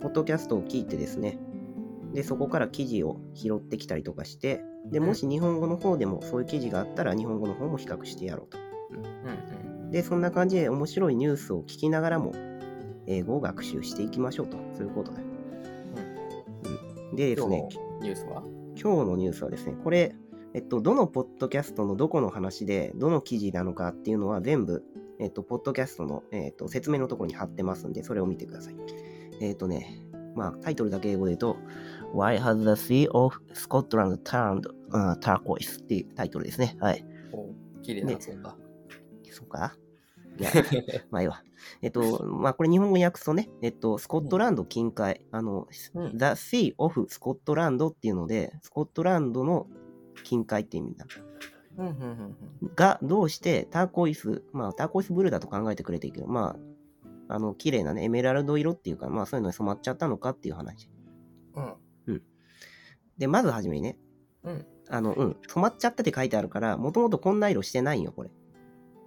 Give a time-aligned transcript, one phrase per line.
[0.00, 1.38] ポッドキャストを聞いてですね、
[2.12, 8.58] で、そこから記事を拾ってきたりとかして、で、もし日本語の方でもそういう記事があったら、日本語の方も比較してやろうと。
[8.58, 12.32] うんで、そんな感じで面白いニュースを聞きながらも、
[13.06, 14.56] 英語を学習していきましょうと。
[14.76, 15.26] そういうことだよ。
[17.10, 17.16] うん。
[17.16, 18.42] でです今日ね、のニュースは？
[18.80, 20.14] 今日のニュースはですね、これ、
[20.54, 24.84] えっと、どのポッドキャストのどこの話で、どの記事なのかっていうのは全部、
[25.18, 28.76] えっと、ポッドキャストの、えっと、説明のところに貼ってますんで、それを見てください。
[29.40, 30.04] えっとね、
[30.34, 31.56] まあ、タイトルだけ英語で言うと、
[32.14, 35.82] Why has the Sea of Scotland turned、uh, turquoise?
[35.82, 36.76] っていうタイトルですね。
[36.80, 37.04] はい。
[37.32, 37.48] お
[37.82, 38.56] 綺麗な発音だ。
[39.30, 39.76] そうか？
[40.38, 40.50] いや、
[41.10, 41.42] まあいいわ。
[41.82, 49.66] えっと、まあこれ日本語に訳すとね、えっと、スコットランド近海、あの、うん The Sea of Scotland っていうので、スコットランドの
[50.24, 51.10] 近海って意味になる。
[51.78, 56.56] うんうんうんうんが、どうしてターコイス、まあターコイスブルーだと考えてくれていいけど、まあ、
[57.32, 60.90] あの、綺麗なね、エメラルド色っていうか、まあそういうのに染まっちゃったのかっていう話。
[61.54, 61.74] うん
[63.20, 63.98] で、まずはじめにね、
[64.42, 68.30] うんあの、うん、染まっちゃったって書いてあるから、もともとこんな色してないんよ、これ。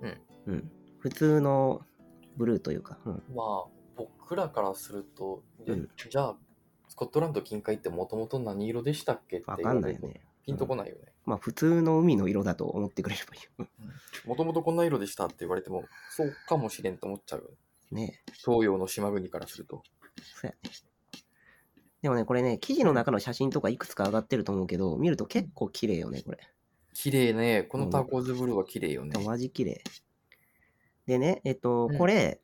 [0.01, 0.21] うん。
[0.45, 0.71] うん。
[0.99, 1.81] 普通の
[2.37, 3.23] ブルーというか、うん。
[3.35, 3.65] まあ
[3.97, 6.35] 僕らからすると、でうんじゃあ
[6.87, 10.21] スコットランド近海ってもともと何色でしたっけってわかんないよね。
[10.45, 11.11] ピンとこないよね。
[11.25, 13.67] まあ普通の海の色だと思ってくれればいいよ。
[14.25, 17.55] もともとこんな色でしたって言われても、そうかもしれんと思っちゃうよね。
[17.93, 19.83] ねえ東洋の島国からすると。
[20.35, 20.57] そうやね。
[22.01, 26.37] でもね、これね、記事の中の写真とかいくつか上がってると思うけど、見ると結構綺麗よね、これ。
[26.93, 27.63] 綺麗ね。
[27.63, 29.23] このターコーズブルーは綺麗よね。
[29.23, 29.83] マジ綺麗。
[31.05, 32.41] でね、えっとうん、これ、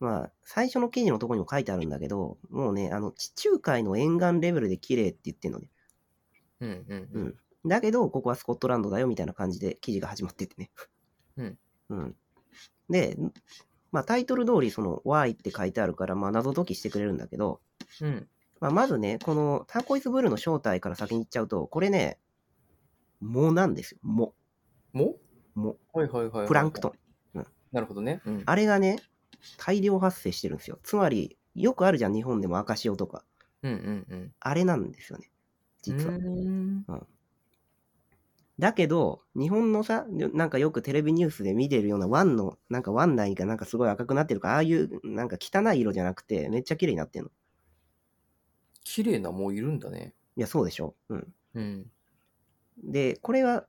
[0.00, 5.68] まあ、最初の記事のところにも書いてあるんだけど、もうね、あの、地中海の沿岸レベルで綺麗って言ってるのね。
[6.60, 7.34] うんうんううんん。
[7.66, 10.70] だけど、ここはスコットランドだよみたいな感じで記事が始まっててね。
[11.36, 11.58] うん。
[11.90, 12.16] うん。
[12.90, 13.16] で、
[13.94, 17.60] まあタイトル通りその Y って書いてあるから、まあ謎解きしてくれるんだけど、
[18.00, 18.28] うん。
[18.60, 22.18] まあまずね、このターコイスブルーの正体から先に言っちゃうと、これね、
[23.20, 24.00] 藻なんですよ。
[24.02, 24.34] 藻。
[24.92, 25.16] も
[25.54, 25.78] 藻。
[25.92, 26.48] はいはいはいはい。
[26.48, 27.44] プランクトン。
[27.70, 28.20] なるほどね。
[28.26, 28.42] うん。
[28.46, 28.98] あれがね、
[29.58, 30.80] 大量発生してるんですよ。
[30.82, 33.24] つまり、よくあるじゃん、日本でも赤潮とか。
[33.62, 34.32] うんうんうん。
[34.40, 35.30] あれなんですよね。
[35.82, 36.18] 実はう。
[36.18, 36.84] ーん
[38.58, 47.30] だけど、日本のさ、なんかよくテレビニュースで見てるような湾の、なんか湾内がなんかすごい赤くなってるか、ああいうなんか汚い色じゃなくて、めっちゃ綺麗になってるの。
[48.84, 50.14] 綺麗なもういるんだね。
[50.36, 50.94] いや、そうでしょ。
[51.08, 51.34] うん。
[51.54, 51.90] うん。
[52.78, 53.66] で、これは、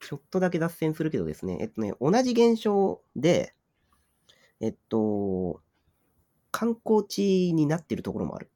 [0.00, 3.54] ちょっとだけ脱線するけどですね、えっとね、同じ現象で、
[4.60, 5.62] えっと、
[6.50, 8.50] 観光地になってるところもある。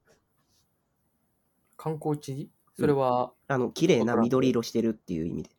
[1.77, 2.51] 観光地？
[2.77, 5.51] それは、あの、綺麗な緑色してるっていう意味で。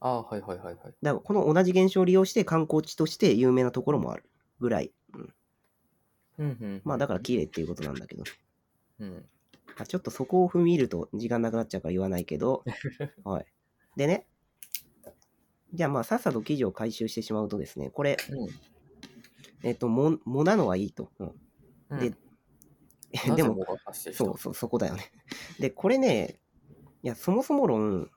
[0.00, 0.76] ああ、はいはいはいはい。
[0.76, 4.24] だから、この同じ現象を利用して観光地として有名なところもある
[4.58, 4.92] ぐらい。
[5.14, 5.34] うん、
[6.38, 6.82] うんうん。
[6.84, 8.24] まあ、だから綺麗っていうことなんだけど。
[9.00, 9.24] うん。
[9.76, 12.64] まあちょっとそこを踏み入ると時間なくなっちゃうから言わないけど、
[13.24, 13.46] はい。
[13.96, 14.26] でね、
[15.72, 18.16] じゃあまあさっさと記事を回収してしまうとですね、これ、
[19.62, 21.10] えっと、も、もなのはいいと。
[21.18, 21.34] うん
[21.90, 21.98] うん。
[22.00, 22.14] で
[23.26, 24.24] も、ぜ藻が発生した？
[24.24, 25.12] そうそう、そこだよね。
[25.58, 26.40] で、これね、
[27.02, 28.10] いや、そもそも論、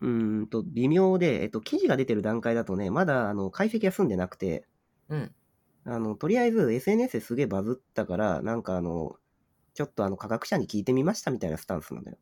[0.00, 4.66] うーんと、微妙で、えっと、記事が出てる段階だとね、まだ、あの、解析は済んでなくて、
[5.08, 5.34] うん。
[5.84, 9.16] あの、とりあえず SNS ですげえバズったから、なんかあの、
[9.74, 12.18] ちょっとあの、科学者に聞いてみましたみたいなスタンスなんだよ。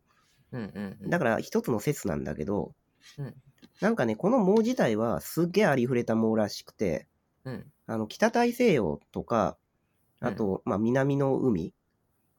[0.52, 1.10] うんうんうん。
[1.10, 2.74] だから一つの説なんだけど、
[3.18, 3.34] うん
[3.80, 7.08] なんかね、この藻自体はすっげえありふれた藻らしくて、
[7.44, 7.72] うん。
[7.86, 9.58] あの北大西洋とか、
[10.20, 11.74] あと、まあ南の海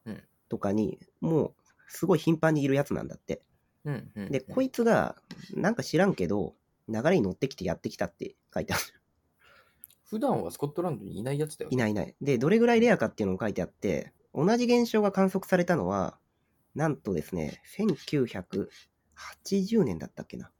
[0.04, 1.54] うんとかに、もう
[1.86, 3.42] すごい頻繁にいるやつなんだって。
[3.88, 4.30] うんうん。
[4.30, 5.16] で、こいつが、
[5.54, 6.54] なんか知らんけど、
[6.88, 8.82] 流れに乗ってきてやってきたって書いてある。
[10.04, 11.74] 普段はスコットランドにいないやつだよね。
[11.74, 12.14] いないいない。
[12.20, 16.18] で、どれぐらいレアかっていうのも書いてあって、同じ現象が観測されたのは、
[16.74, 20.50] なんとですね、1980年だったっけな。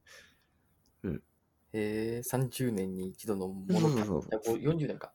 [1.73, 5.13] へえ、30年に一度のものそうそうそういやこう40年か。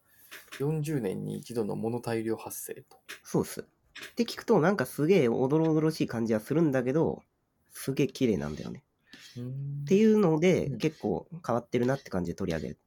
[0.59, 2.97] 40年に一度の物大量発生と。
[3.23, 3.61] そうっす。
[3.61, 7.23] って聞くと、なんかすげえおどろおどろしい感じはするんだけど、
[7.73, 8.83] すげえ綺麗なんだよね。
[9.83, 12.79] ってういうので、うん結構変わってるなって感じで取り上げる。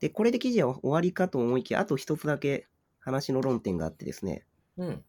[0.00, 2.66] で、これで記事は終わりかと思いきや、あと一つだけ
[3.00, 4.46] 話の論点があってですね、
[4.78, 4.82] ん。
[4.82, 5.04] うん。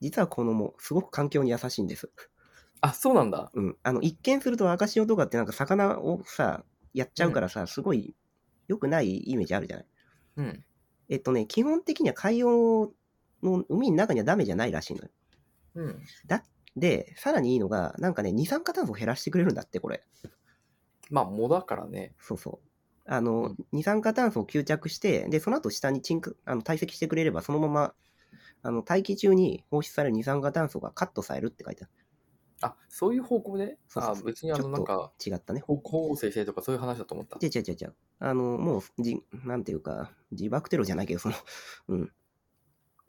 [0.00, 2.10] 実はこのもすごく環境に優しいんです。
[2.80, 3.50] あ、そうなんだ。
[3.54, 3.76] うん。
[3.82, 6.64] あの、一見すると赤潮とかってなんか魚をさ、
[6.94, 8.14] やっちゃうからさ、すごい
[8.68, 9.86] 良くないイメージあるじゃない。
[10.36, 10.64] うん。
[11.08, 12.92] えっとね、基本的には海洋
[13.42, 15.10] の海の中にはダメじゃないらしいのよ。
[15.74, 16.02] うん。
[16.78, 20.02] で、さらにいいのが、なんかね、二酸化炭素を減らしてくれるんだって、これ。
[21.10, 22.14] まあ、藻だからね。
[22.20, 22.68] そうそう。
[23.10, 27.94] あの、うん二酸化炭素を吸着して、で、その後下に沈下あの堆積してくれれば、そのまま、
[28.62, 31.92] あの、大気中に放出される二酸化炭素がカットされるって書いてある。
[32.60, 33.78] あ、そういう方向で？
[33.88, 35.60] そうそうそうあ、別にあの、なんか、違ったね。
[35.60, 37.38] 方向性性とかそういう話だと思った。
[37.40, 37.94] 違う違う違う違う。
[38.18, 41.34] あの、もう、じ、なんていうか、自爆テロじゃないけど、その、
[41.88, 42.12] うん、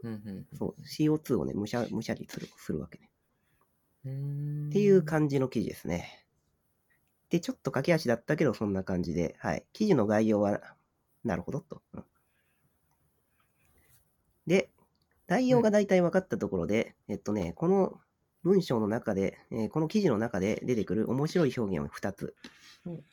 [0.03, 3.08] うんそう、CO2 をね、むしゃ、むしゃりする、するわけね。
[4.05, 4.67] うん。
[4.69, 6.25] っていう感じの記事ですね。
[7.29, 9.65] で、ちょっと駆け足だったけど、そんな感じで、はい。
[9.73, 10.61] 記事の概要は、
[11.23, 11.81] なるほどと。
[11.93, 12.03] うん
[14.49, 14.71] で、
[15.27, 18.01] 内容が大体分かったところで、えっとね、この
[18.43, 22.35] 文章の中で、えーこの記事の中で出てくる面白い表現は2つ
[22.85, 23.03] うん。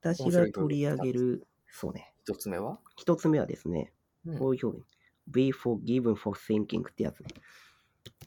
[0.00, 2.14] 私が取り上げる、そうね。
[2.22, 3.92] 一つ目は？1つ目はですね、
[4.24, 4.88] うんこういう表現。
[5.26, 7.28] be forgiven for thinking ってやつね。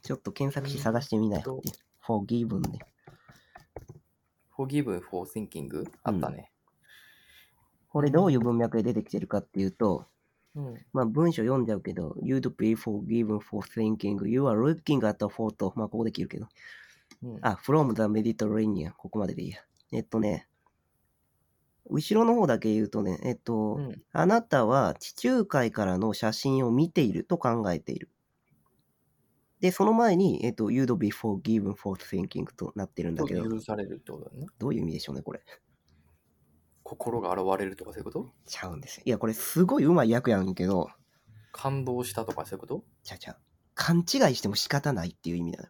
[0.02, 1.74] ちょっと検索して探してみなよっていう。
[2.06, 2.78] Forgiven で。
[4.56, 5.84] forgiven for thinking?
[6.02, 6.50] あったね。
[7.88, 10.06] これどういう文脈で出てきてるかっていうと、
[10.54, 10.74] うん。
[10.92, 15.72] まあ文章読んじゃうけど、you'd be forgiven for thinking you are looking at a photo.
[15.76, 16.48] まあここで切るけど。
[17.22, 17.38] うん。
[17.42, 18.92] あ、from the Mediterranean。
[18.96, 19.58] ここまででいいや。
[19.92, 20.48] えっとね、
[21.90, 24.02] 後ろの方だけ言うとね、えっと、うん。
[24.12, 28.08] あなたは地中海からの写真を見ていると考えている。
[29.62, 34.48] で、その前に、えっと、you'd be forgiven for thinking となってるんだけど、許されるってことだよね。
[34.58, 35.40] どういう意味でしょうね、これ。
[36.82, 38.28] 心が現れるとかそういうこと？
[38.44, 39.04] ちゃうんですよ。
[39.06, 40.88] いや、これすごいうまい訳やんけど、
[41.52, 42.84] 感動したとかそういうこと？
[43.04, 43.36] ちゃうちゃう。
[43.74, 44.04] 勘違い
[44.34, 45.68] しても仕方ないっていう意味だよ。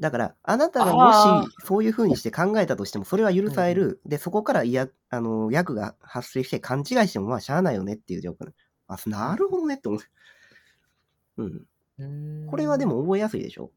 [0.00, 4.00] だから、あなたがもあしそういう風にして考えたとしても、それは許される。
[4.06, 8.54] で、そこからいや、あの、訳が発生して勘違いしても、まあ、しゃあないよねっていう状況ね。
[8.88, 10.00] あ、なるほどねって思う。
[11.36, 11.66] うん。
[12.48, 13.72] これはでも、も覚えやすいでしょ？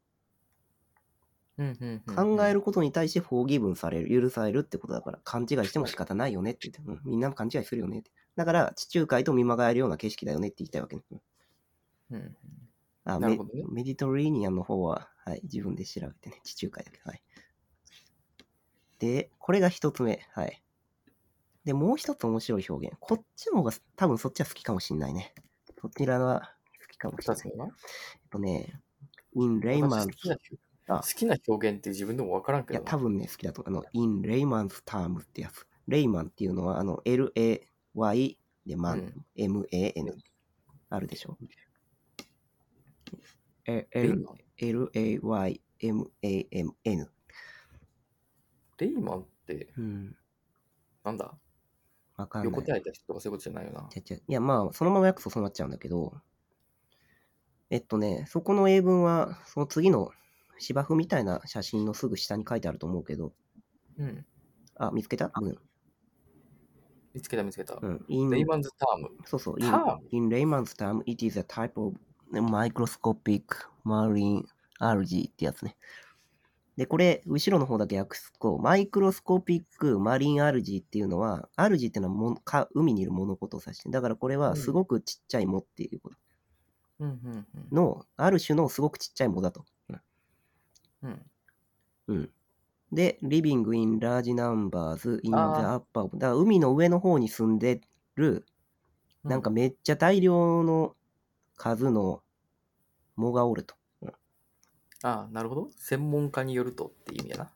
[1.58, 8.12] うんうんうん考えることに対してフォーギブンされる、許されるってことだから、勘違いしても仕方ないよねって言って、うん、みんなも勘違いするよねって。
[8.36, 11.04] だから、地中海と見まがえるような景色だよねって言いたいわけね。
[12.12, 12.38] うんうん
[13.06, 13.38] あね
[13.70, 17.22] メディトレーニアンの方は、はい、自分で調べてね、地中海だけど、はい。
[19.00, 20.64] で、これが一つ目、はい。
[21.66, 22.96] で、もう一つ面白い表現。
[23.02, 25.36] こっちの方が多分そっちは好きかもしんないね。
[25.82, 26.53] そちらは
[27.10, 27.38] かもしれない。
[27.38, 28.82] 二つ目はえっとね、
[29.36, 30.38] in layman's 私好きな
[30.88, 32.86] あ好きな表現って自分でもわからんけいや、ど。
[32.86, 33.64] 多分ね、好きだと。
[33.66, 35.66] あの、in layman's term ってやつ。
[35.88, 40.18] レイマンっていうのは、あの、L-A-Y で、マン、うん M-A-N。
[40.90, 41.38] あるでしょ
[43.66, 44.24] ？L-A-Y-M-A-M-N。
[48.78, 50.16] レイマンって、うん。
[51.04, 51.34] なんだ
[52.16, 52.52] わかんない。
[52.52, 53.90] 横たえた人とかそういうことじゃないよな。
[53.94, 56.22] いや、まあ、そのまま訳すとそうなっちゃうんだけど、
[57.74, 60.12] えっとね、そこの英文は、その次の
[60.60, 63.34] 芝生みたいな写真のすぐ下に書いてあると思うけど、
[63.98, 64.24] うん。
[64.76, 65.32] あ、見つけた？
[65.42, 65.58] うん。
[67.16, 67.80] 見つけた見つけた。
[67.82, 68.06] うん。
[68.10, 69.10] in レイマンズターム。
[69.26, 69.60] そうそう。
[69.60, 71.96] タ In, ーム in layman's term, it is a type of
[72.32, 73.42] microscopic
[73.84, 74.44] marine
[74.80, 75.76] algae ってやつね。
[76.78, 86.18] で、これ、後ろの方だけ訳すと、マイクロスコピックマリンアルジーっていうのは、アルジーっていうのはものか海にいるものことを指して、だからこれはすごくちっちゃい藻っていうこと。
[87.72, 89.66] の、ある種のすごくちっちゃい藻だと。
[91.02, 91.26] うん。
[92.08, 92.34] うん。
[92.92, 97.82] で、living in large numbers in the あ upper, だから海の上の方に住んで
[98.16, 98.46] る、
[99.24, 100.96] なんかめっちゃ大量の
[101.58, 102.24] 数の
[103.18, 103.76] 藻がおると。
[105.04, 105.72] ああ、なるほど。
[105.78, 107.54] 専門家によるとっていう意味やな。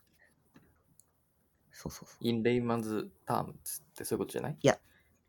[1.72, 4.58] そうそうそ in layman's terms ってそういうことじゃない？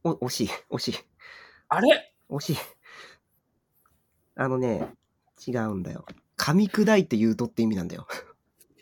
[0.05, 0.11] う。
[0.11, 0.95] お惜しい、惜しい、
[1.69, 2.15] あれ？
[2.31, 2.57] 惜しい。
[4.41, 4.89] あのね、
[5.47, 6.05] 違うんだよ。
[6.37, 8.07] 噛み砕いて言うとって意味なんだよ。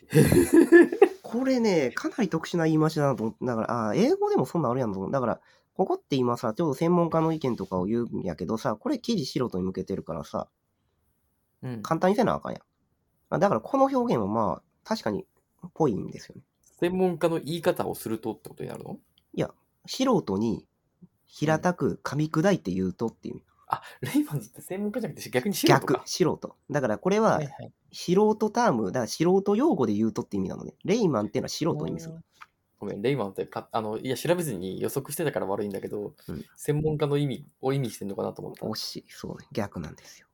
[1.23, 5.11] これね、かなり特殊な言い回しだなと思って、だから、あー英語でもそんなんあるやんと思う。
[5.11, 5.41] だから、
[5.73, 10.47] ここって今さ、ちょうど専門家の意見とかを言うんやけどさ、これ記事素人に向けてるからさ、
[11.63, 11.81] うん。
[11.81, 12.61] 簡単にせなあかんやん。
[13.31, 15.25] あだからこの表現はまあ、確かに、
[15.73, 16.43] ぽいんですよね。
[16.79, 18.99] 専門家の言い方をするとってことになるの
[19.87, 20.65] 素人に
[21.25, 23.43] 平たく噛み砕いて言うとっていう意味。
[23.67, 26.55] あ、レイマンズって専門家じゃなくて逆に素人逆か。、素人。
[26.69, 30.73] だからこれははいはい素人ターム、だから素人用語で言うとって意味なのね。
[30.83, 32.15] レイマンっていうのは素人を意味する。
[32.79, 38.65] ごめん、レイマンってか、あの、いや、調べずに予測してたから悪いんだけど、うん専門家の意味を意味してんのかなと思った。
[38.65, 39.05] 惜しい。
[39.07, 39.47] そうね。
[39.51, 40.27] 逆なんですよ。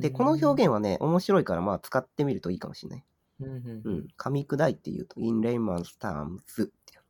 [0.00, 3.04] で、この表現はね、面白いから、まあ、使ってみるといいかもしれない。
[3.40, 4.08] 現、うんうんうん。
[4.16, 7.02] 噛み砕いて言うと、in layman's terms っていう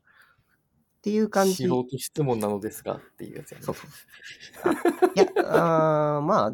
[1.05, 1.67] っていう感じ。
[1.67, 3.65] 素人質問なのですがっていうやつやね。
[3.65, 6.53] そうそういや、あーまあ、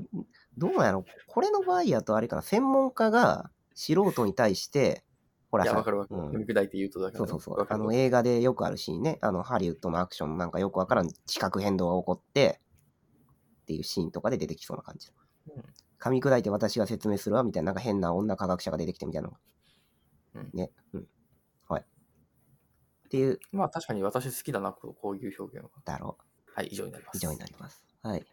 [0.58, 1.04] どうなんやろ。
[1.28, 5.04] これの場合やとあれかな、専門家が素人に対して、
[5.52, 6.20] ほらいや、さ、わかるわかる。
[6.20, 7.18] うん読み砕いて言うとだから。
[7.18, 12.60] そうそうそうあの映画でよくあるシーンね、あのハリウッドのアクションなんかよくわからん地殻変動が起こって
[13.62, 15.12] っていうシーンとかで出てきそうな感じ。
[15.54, 15.62] うん
[16.00, 19.36] 噛み砕いて私が説明するわみたいな、なんか変な女科学者が出てきてみたいなの。
[20.34, 20.70] うんね。
[20.94, 21.06] うん。
[23.10, 23.16] はい。
[23.16, 25.70] っていう、まあ確かに私好きだな、こういう表現は。
[25.84, 26.18] だろ
[26.54, 27.16] はい、以上になりまう。
[27.16, 27.18] す。
[27.18, 27.84] 以上になります。
[28.02, 28.26] はい。